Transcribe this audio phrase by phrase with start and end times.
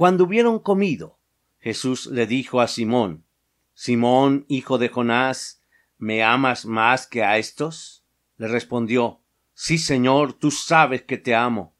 [0.00, 1.18] Cuando hubieron comido,
[1.58, 3.26] Jesús le dijo a Simón,
[3.74, 5.62] Simón, hijo de Jonás,
[5.98, 8.02] ¿me amas más que a estos?
[8.38, 9.20] Le respondió,
[9.52, 11.74] Sí, Señor, tú sabes que te amo.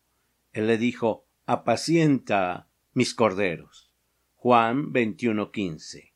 [0.53, 3.91] Él le dijo, apacienta mis corderos.
[4.37, 6.13] Juan 21:15.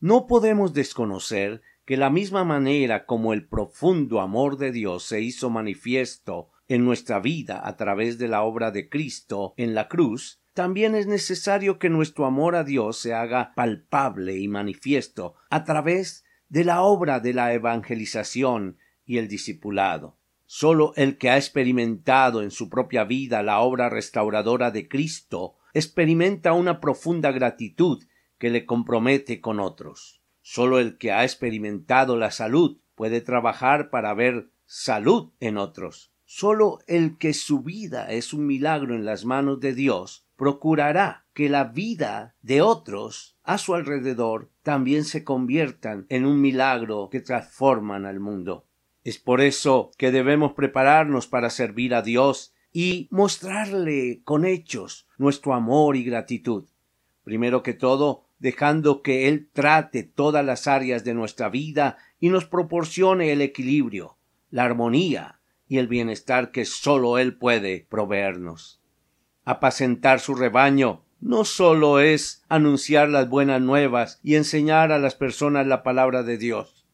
[0.00, 5.50] No podemos desconocer que la misma manera como el profundo amor de Dios se hizo
[5.50, 10.94] manifiesto en nuestra vida a través de la obra de Cristo en la cruz, también
[10.94, 16.64] es necesario que nuestro amor a Dios se haga palpable y manifiesto a través de
[16.64, 20.16] la obra de la evangelización y el discipulado.
[20.46, 26.52] Solo el que ha experimentado en su propia vida la obra restauradora de Cristo experimenta
[26.52, 28.04] una profunda gratitud
[28.38, 30.22] que le compromete con otros.
[30.40, 36.12] Solo el que ha experimentado la salud puede trabajar para ver salud en otros.
[36.24, 41.48] Solo el que su vida es un milagro en las manos de Dios procurará que
[41.48, 48.06] la vida de otros a su alrededor también se conviertan en un milagro que transforman
[48.06, 48.66] al mundo.
[49.02, 55.54] Es por eso que debemos prepararnos para servir a Dios y mostrarle con hechos nuestro
[55.54, 56.64] amor y gratitud.
[57.22, 62.46] Primero que todo, dejando que Él trate todas las áreas de nuestra vida y nos
[62.46, 64.18] proporcione el equilibrio,
[64.50, 68.83] la armonía y el bienestar que sólo Él puede proveernos.
[69.44, 75.66] Apacentar su rebaño no solo es anunciar las buenas nuevas y enseñar a las personas
[75.66, 76.86] la palabra de Dios.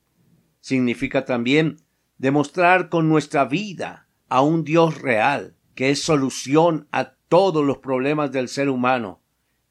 [0.61, 1.79] Significa también
[2.19, 8.31] demostrar con nuestra vida a un Dios real, que es solución a todos los problemas
[8.31, 9.21] del ser humano.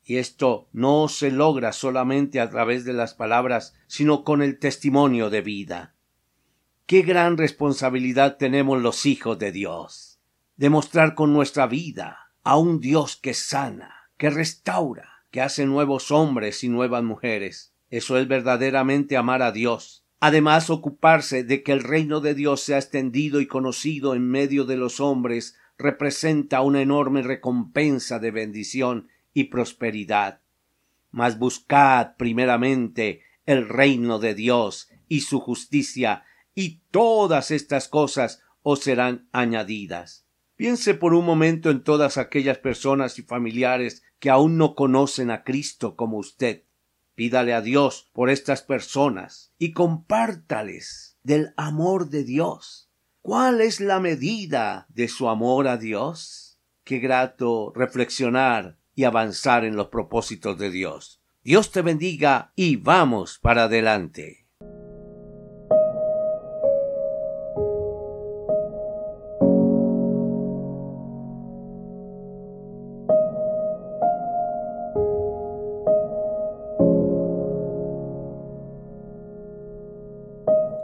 [0.03, 5.29] Y esto no se logra solamente a través de las palabras, sino con el testimonio
[5.29, 5.95] de vida.
[6.85, 10.19] Qué gran responsabilidad tenemos los hijos de Dios.
[10.57, 16.63] Demostrar con nuestra vida a un Dios que sana, que restaura, que hace nuevos hombres
[16.63, 17.75] y nuevas mujeres.
[17.91, 20.03] Eso es verdaderamente amar a Dios.
[20.19, 24.77] Además, ocuparse de que el reino de Dios sea extendido y conocido en medio de
[24.77, 30.41] los hombres representa una enorme recompensa de bendición y prosperidad.
[31.11, 36.23] Mas buscad primeramente el reino de Dios y su justicia,
[36.55, 40.25] y todas estas cosas os serán añadidas.
[40.59, 45.45] Piense por un momento en todas aquellas personas y familiares que aún no conocen a
[45.45, 46.65] Cristo como usted.
[47.15, 52.91] Pídale a Dios por estas personas y compártales del amor de Dios.
[53.21, 56.59] ¿Cuál es la medida de su amor a Dios?
[56.83, 61.21] Qué grato reflexionar y avanzar en los propósitos de Dios.
[61.41, 64.48] Dios te bendiga y vamos para adelante.